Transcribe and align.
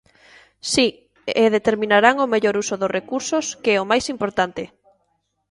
Si, 0.71 0.87
e 1.43 1.45
determinarán 1.57 2.15
o 2.25 2.31
mellor 2.33 2.55
uso 2.63 2.75
dos 2.81 2.93
recursos, 2.99 3.45
que 3.63 3.71
é 3.75 3.77
o 3.81 3.89
máis 3.91 4.05
importante. 4.13 4.63